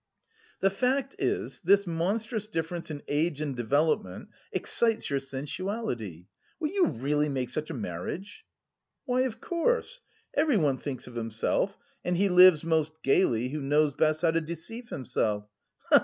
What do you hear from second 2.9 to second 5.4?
age and development excites your